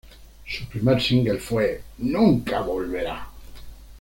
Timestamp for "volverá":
2.61-3.29